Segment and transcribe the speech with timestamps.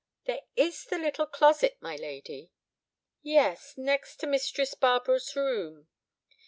[0.25, 2.49] "There is the little closet, my lady."
[3.21, 5.89] "Yes, next to Mistress Barbara's room."